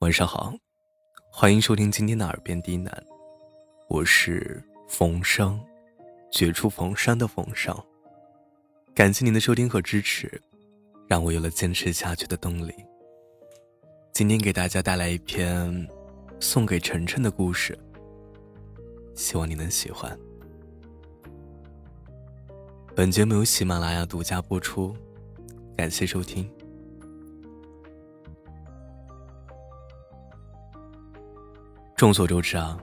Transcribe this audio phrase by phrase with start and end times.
[0.00, 0.54] 晚上好，
[1.30, 2.90] 欢迎收听今天的耳边低喃，
[3.86, 5.62] 我是冯生，
[6.32, 7.76] 绝处逢生的冯生。
[8.94, 10.40] 感谢您的收听和支持，
[11.06, 12.72] 让我有了坚持下去的动力。
[14.14, 15.86] 今天给大家带来一篇
[16.40, 17.78] 送给晨晨的故事，
[19.14, 20.18] 希望你能喜欢。
[22.96, 24.96] 本节目由喜马拉雅独家播出，
[25.76, 26.50] 感谢收听。
[32.00, 32.78] 众所周知啊，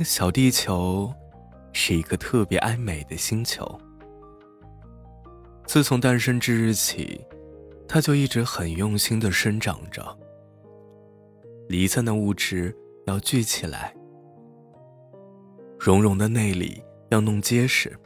[0.00, 1.14] 小地球
[1.72, 3.64] 是一个特别爱美的星球。
[5.64, 7.24] 自从诞生之日起，
[7.86, 10.04] 它就一直很用心的生长着。
[11.68, 12.76] 离散的物质
[13.06, 13.94] 要聚起来，
[15.78, 17.96] 绒绒的内里要弄结实，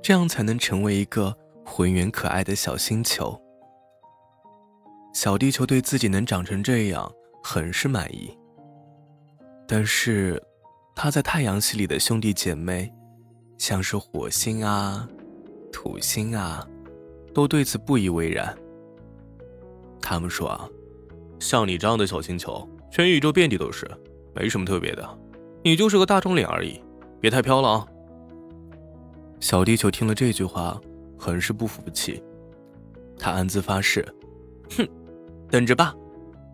[0.00, 3.38] 这样才能成为一个浑圆可爱的小星球。
[5.12, 7.12] 小地球对自己能长成这样，
[7.44, 8.34] 很是满意。
[9.70, 10.42] 但是，
[10.94, 12.90] 他在太阳系里的兄弟姐妹，
[13.58, 15.06] 像是火星啊、
[15.70, 16.66] 土星啊，
[17.34, 18.56] 都对此不以为然。
[20.00, 20.66] 他们说啊，
[21.38, 23.86] 像你这样的小星球，全宇宙遍地都是，
[24.34, 25.06] 没什么特别的，
[25.62, 26.80] 你就是个大众脸而已，
[27.20, 27.86] 别太飘了啊。
[29.40, 30.80] 小地球听了这句话，
[31.18, 32.24] 很是不服气，
[33.18, 34.02] 他暗自发誓：
[34.78, 34.88] 哼，
[35.50, 35.94] 等着吧，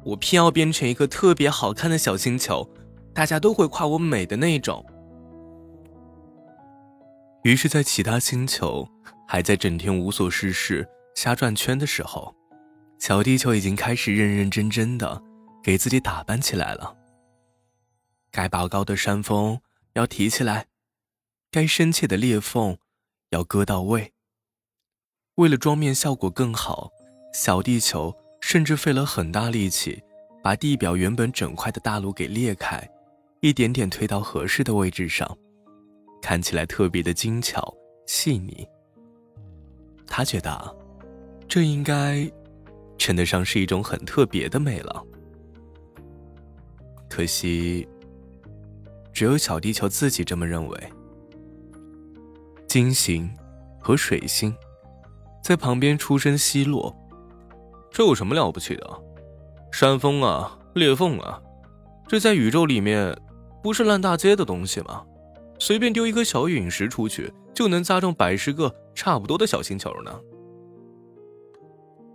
[0.05, 2.69] 我偏要变成一个特别好看的小星球。
[3.15, 4.85] 大家都会夸我美的那种。
[7.45, 8.89] 于是，在其他星球
[9.29, 12.35] 还在整天无所事事、瞎转圈的时候，
[12.99, 15.23] 小地球已经开始认认真真的
[15.63, 16.97] 给自己打扮起来了。
[18.31, 19.61] 该拔高的山峰
[19.93, 20.67] 要提起来，
[21.51, 22.77] 该深切的裂缝
[23.31, 24.13] 要割到位。
[25.37, 26.91] 为了妆面效果更好，
[27.33, 30.03] 小地球甚至费了很大力气，
[30.43, 32.89] 把地表原本整块的大陆给裂开。
[33.45, 35.37] 一点点推到合适的位置上，
[36.23, 37.75] 看起来特别的精巧
[38.07, 38.67] 细腻。
[40.07, 40.77] 他觉得，
[41.47, 42.27] 这应该
[42.97, 45.05] 称得上是一种很特别的美了。
[47.11, 47.87] 可惜，
[49.13, 50.93] 只有小地球自己这么认为。
[52.67, 53.31] 金星
[53.79, 54.57] 和水星
[55.43, 56.97] 在旁边出声奚落
[57.93, 59.03] ：“这有什么了不起的？
[59.71, 61.43] 山峰啊，裂缝啊，
[62.09, 63.15] 这在宇宙里面。”
[63.65, 65.03] 不是烂大街的东西吗？
[65.59, 70.21] 随便丢一颗小陨石出去，就能砸中百十个差不多的小星球呢。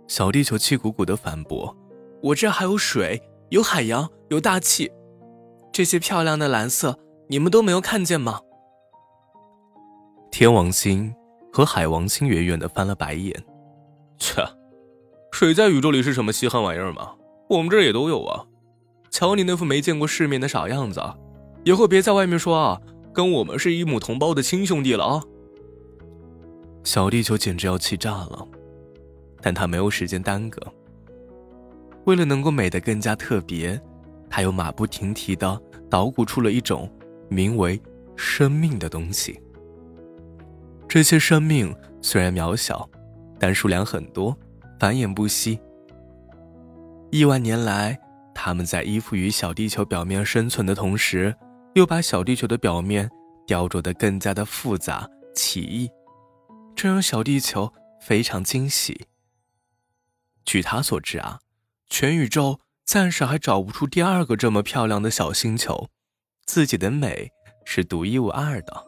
[0.06, 1.76] 小地球气鼓鼓的反驳
[2.22, 4.92] ：“我这还有水，有海洋，有大气，
[5.72, 6.96] 这些漂亮的蓝色，
[7.28, 8.38] 你们都没有看见吗？”
[10.30, 11.12] 天王星
[11.52, 13.34] 和海王星远远的翻了白眼
[14.18, 14.40] ：“切，
[15.32, 17.16] 水在宇宙里是什么稀罕玩意儿吗？
[17.48, 18.46] 我们这儿也都有啊！
[19.10, 21.02] 瞧你那副没见过世面的傻样子！”
[21.64, 22.80] 以后别在外面说啊，
[23.12, 25.22] 跟我们是一母同胞的亲兄弟了啊！
[26.84, 28.48] 小地球简直要气炸了，
[29.42, 30.60] 但他没有时间耽搁。
[32.06, 33.78] 为了能够美得更加特别，
[34.30, 35.60] 他又马不停蹄的
[35.90, 36.90] 捣鼓出了一种
[37.28, 37.80] 名为
[38.16, 39.38] “生命”的东西。
[40.88, 42.88] 这些生命虽然渺小，
[43.38, 44.34] 但数量很多，
[44.78, 45.60] 繁衍不息。
[47.10, 48.00] 亿万年来，
[48.34, 51.36] 他们在依附于小地球表面生存的同时。
[51.74, 53.08] 又把小地球的表面
[53.46, 55.88] 雕琢得更加的复杂奇异，
[56.74, 59.06] 这让小地球非常惊喜。
[60.44, 61.38] 据他所知啊，
[61.88, 65.88] 全宇宙暂时还找不出第二个这么漂亮的小星球，
[66.44, 67.30] 自己的美
[67.64, 68.84] 是独一无二的。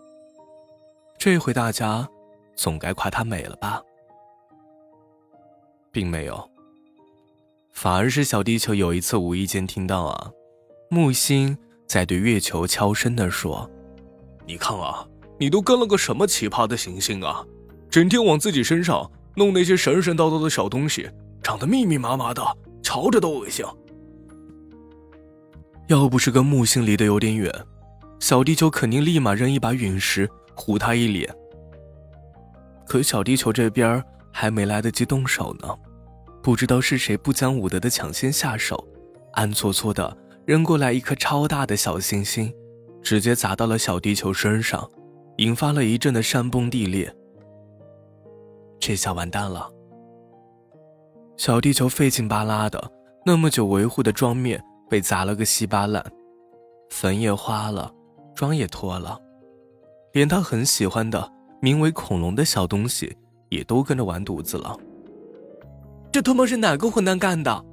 [1.16, 2.08] 这回大家
[2.56, 3.80] 总该夸它美了吧？
[5.92, 6.50] 并没有，
[7.70, 10.32] 反而是小地球有一次无意间听到啊，
[10.90, 11.56] 木星。
[11.92, 13.70] 在对月球悄声地说
[14.48, 15.06] ：“你看啊，
[15.38, 17.44] 你都跟了个什么奇葩的行星啊？
[17.90, 21.10] 整天往自己身上弄那些神神叨叨的小东西，
[21.42, 22.42] 长得密密麻麻的，
[22.82, 23.62] 瞧着都恶心。
[25.88, 27.52] 要不是跟木星离得有点远，
[28.18, 31.30] 小地球肯定立马扔一把陨石糊他一脸。
[32.86, 34.02] 可小地球这边
[34.32, 35.68] 还没来得及动手呢，
[36.42, 38.82] 不知道是谁不讲武德的抢先下手，
[39.32, 42.52] 暗搓搓的。”扔过来一颗超大的小星星，
[43.02, 44.90] 直接砸到了小地球身上，
[45.36, 47.14] 引发了一阵的山崩地裂。
[48.80, 49.70] 这下完蛋了！
[51.36, 52.90] 小地球费劲巴拉的，
[53.24, 56.04] 那么久维护的妆面被砸了个稀巴烂，
[56.90, 57.92] 粉也花了，
[58.34, 59.16] 妆也脱了，
[60.12, 63.16] 连他很喜欢的名为恐龙的小东西
[63.48, 64.76] 也都跟着完犊子了。
[66.10, 67.64] 这他妈是哪个混蛋干的？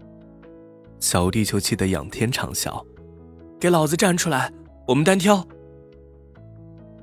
[1.00, 2.84] 小地球气得仰天长啸
[3.60, 4.52] ：“给老子站出来！
[4.88, 5.46] 我们单挑！”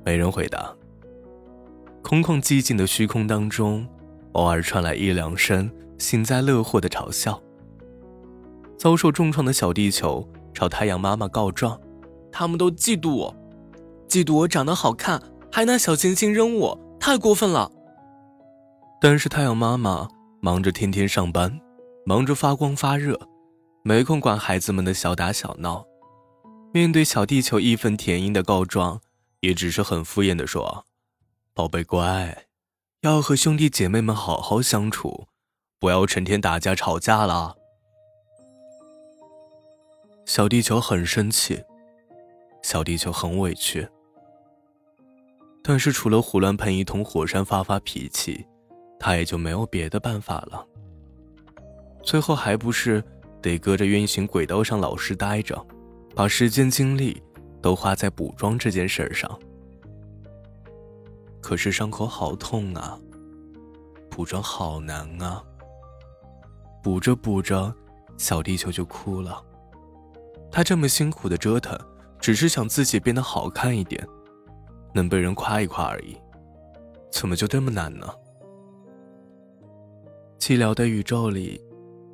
[0.05, 0.73] 没人回答。
[2.01, 3.85] 空旷寂静的虚空当中，
[4.33, 7.41] 偶尔传来一两声幸灾乐祸的嘲笑。
[8.77, 11.77] 遭受重创的小地球朝太阳妈妈告状
[12.31, 13.35] ：“他们都嫉妒我，
[14.07, 15.21] 嫉妒我长得好看，
[15.51, 17.71] 还拿小行星扔我，太过分了。”
[19.01, 20.07] 但是太阳妈妈
[20.39, 21.59] 忙着天天上班，
[22.05, 23.19] 忙着发光发热，
[23.87, 25.85] 没空管孩子们的小打小闹。
[26.73, 28.99] 面对小地球义愤填膺的告状，
[29.39, 30.85] 也只是很敷衍的说。
[31.53, 32.47] 宝贝乖，
[33.03, 35.27] 要和兄弟姐妹们好好相处，
[35.79, 37.55] 不要成天打架吵架了。
[40.25, 41.63] 小地球很生气，
[42.61, 43.87] 小地球很委屈，
[45.63, 48.45] 但是除了胡乱喷一通火山发发脾气，
[48.99, 50.67] 他也就没有别的办法了。
[52.03, 53.01] 最后还不是
[53.41, 55.65] 得搁着运行轨道上老实待着，
[56.15, 57.21] 把时间精力
[57.61, 59.39] 都花在补妆这件事上。
[61.41, 62.99] 可是伤口好痛啊，
[64.09, 65.43] 补妆好难啊。
[66.83, 67.73] 补着补着，
[68.17, 69.43] 小地球就哭了。
[70.51, 71.77] 他这么辛苦的折腾，
[72.19, 74.05] 只是想自己变得好看一点，
[74.93, 76.17] 能被人夸一夸而已，
[77.11, 78.07] 怎么就这么难呢？
[80.39, 81.61] 寂寥的宇宙里，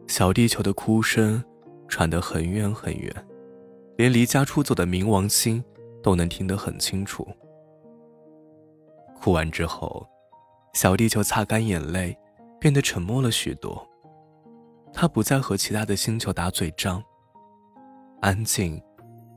[0.07, 1.43] 小地球的哭声
[1.87, 3.27] 传得很远很远，
[3.97, 5.63] 连离家出走的冥王星
[6.01, 7.27] 都能听得很清楚。
[9.19, 10.05] 哭完之后，
[10.73, 12.17] 小地球擦干眼泪，
[12.59, 13.87] 变得沉默了许多。
[14.91, 17.01] 他不再和其他的星球打嘴仗，
[18.21, 18.79] 安静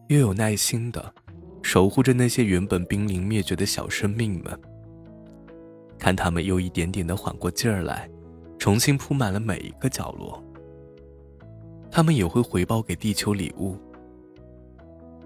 [0.08, 1.14] 又有耐心的
[1.62, 4.60] 守护着那些原本濒临灭绝的小生命们。
[5.98, 8.10] 看他们又一点点的缓过劲儿来，
[8.58, 10.42] 重新铺满了每一个角落。
[11.96, 13.74] 他们也会回报给地球礼物，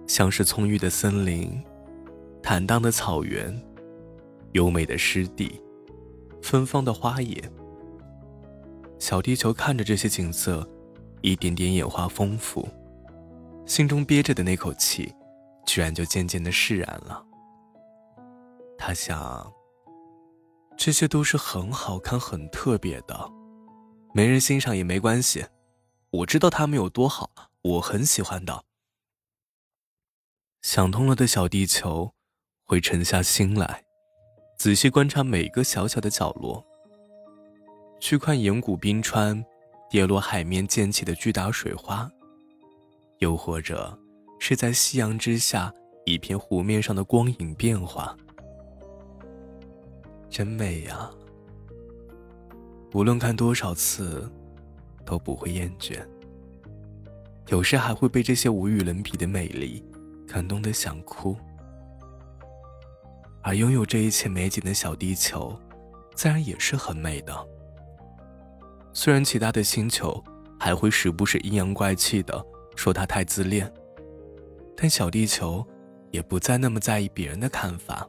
[0.06, 1.60] 像是葱郁的森林，
[2.40, 3.60] 坦荡的草原。
[4.52, 5.60] 优美的湿地，
[6.40, 7.42] 芬芳的花野。
[9.00, 10.64] 小地球看着这些景色，
[11.22, 12.68] 一点点演化丰富，
[13.66, 15.12] 心中憋着的那口气，
[15.66, 17.20] 居然就渐渐的释然了。
[18.78, 19.52] 他想，
[20.76, 23.28] 这些都是很好看、很特别的，
[24.14, 25.44] 没人欣赏也没关系，
[26.10, 27.30] 我知道他们有多好，
[27.62, 28.64] 我很喜欢的。
[30.60, 32.12] 想通了的小地球，
[32.64, 33.84] 会沉下心来。
[34.58, 36.64] 仔细观察每个小小的角落，
[38.00, 39.42] 去看岩谷冰川
[39.88, 42.10] 跌落海面溅起的巨大水花，
[43.20, 43.96] 又或者
[44.40, 45.72] 是在夕阳之下
[46.04, 48.16] 一片湖面上的光影变化，
[50.28, 51.08] 真美呀！
[52.92, 54.30] 无论看多少次，
[55.10, 55.98] 都不会厌倦。
[57.48, 59.84] 有时还会被这些无与伦比的美丽
[60.24, 61.36] 感动得想哭。
[63.42, 65.58] 而拥有这一切美景的小地球，
[66.14, 67.34] 自然也是很美的。
[68.92, 70.22] 虽然其他的星球
[70.60, 72.44] 还会时不时阴阳怪气的
[72.76, 73.68] 说它太自恋，
[74.76, 75.66] 但小地球
[76.12, 78.06] 也不再那么在意别人的看法，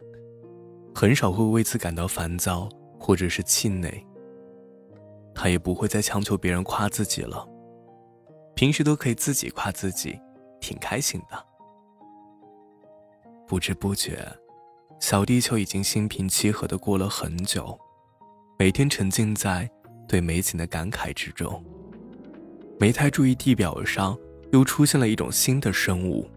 [0.93, 2.69] 很少会为此感到烦躁
[2.99, 4.05] 或者是气馁。
[5.33, 7.47] 他也不会再强求别人夸自己了，
[8.55, 10.19] 平时都可以自己夸自己，
[10.59, 11.45] 挺开心的。
[13.47, 14.25] 不知不觉。
[14.99, 17.75] 小地球已经心平气和的过了很久，
[18.59, 19.67] 每天沉浸在
[20.07, 21.63] 对美景的感慨之中。
[22.79, 24.15] 没太注意地表上
[24.51, 26.29] 又出现了一种新的生物，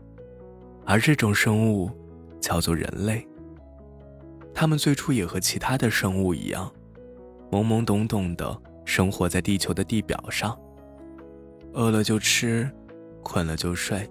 [0.86, 1.90] 而这种生物
[2.40, 3.28] 叫做人类。
[4.54, 6.72] 他们最初也和其他的生物一样，
[7.50, 10.58] 懵懵懂懂的生活在地球的地表上，
[11.72, 12.70] 饿了就吃，
[13.22, 14.08] 困了就睡，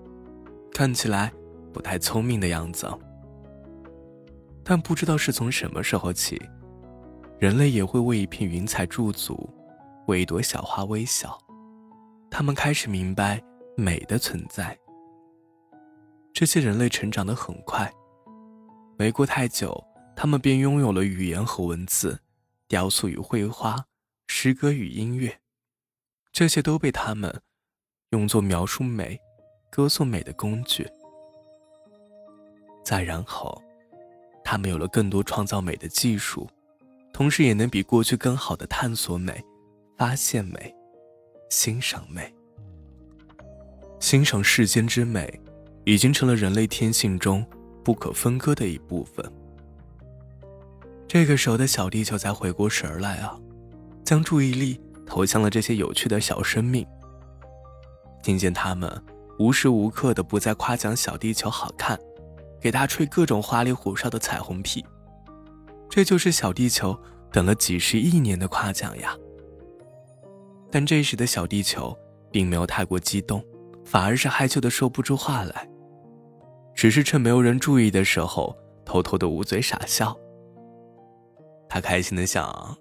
[0.72, 1.32] 看起来
[1.72, 2.88] 不太聪明的样子。
[4.64, 6.42] 但不知道是从什么时候起，
[7.40, 9.50] 人类也会为一片云彩驻足，
[10.08, 11.38] 为一朵小花微笑。
[12.32, 13.42] 他们开始明白
[13.76, 14.78] 美的存在。
[16.34, 17.92] 这些人类成长得很快，
[18.98, 19.82] 没过太久，
[20.16, 22.20] 他们便拥有了语言和文字，
[22.68, 23.76] 雕塑与绘画，
[24.28, 25.40] 诗歌与音乐，
[26.32, 27.42] 这些都被他们
[28.10, 29.20] 用作描述美、
[29.70, 30.88] 歌颂美的工具。
[32.84, 33.62] 再然后。
[34.46, 36.50] 他们有了更多创造美的技术，
[37.14, 39.42] 同时也能比过去更好的探索美、
[39.98, 40.76] 发现美、
[41.50, 42.32] 欣赏美。
[44.02, 45.40] 欣赏世间之美，
[45.86, 47.44] 已经成了人类天性中
[47.86, 49.26] 不可分割的一部分。
[51.08, 53.40] 这个时候的小地球才回过神来啊，
[54.04, 56.86] 将注意力投向了这些有趣的小生命。
[58.22, 59.04] 听见他们
[59.40, 62.00] 无时无刻的不在夸奖小地球好看，
[62.62, 64.84] 给他吹各种花里胡哨的彩虹屁。
[65.90, 66.98] 这就是小地球
[67.32, 69.16] 等了几十亿年的夸奖呀。
[70.72, 71.96] 但这时的小地球
[72.32, 73.44] 并没有太过激动，
[73.86, 75.70] 反而是害羞的说不出话来，
[76.74, 80.18] 只是趁没有人注意的时候，偷偷的捂嘴傻笑。
[81.70, 82.76] 他开心的想，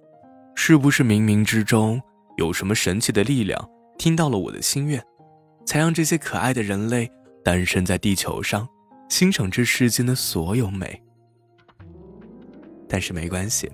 [0.55, 2.01] 是不是冥冥之中
[2.37, 5.03] 有什么神奇的力量听到了我的心愿，
[5.67, 7.11] 才让这些可爱的人类
[7.45, 8.69] 诞生在地球上，
[9.09, 11.03] 欣赏这世间的所有美？
[12.89, 13.71] 但是没关系，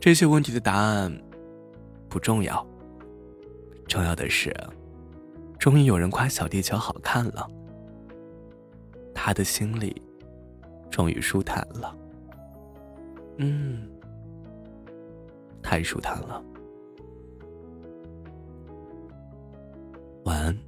[0.00, 1.14] 这些问题的答案
[2.08, 2.66] 不重要。
[3.86, 4.54] 重要的是，
[5.58, 7.46] 终于有人夸小地球好看了，
[9.14, 10.00] 他的心里
[10.90, 11.96] 终于舒坦了。
[13.36, 13.86] 嗯，
[15.64, 16.44] 太舒坦了。
[20.24, 20.63] 晚安。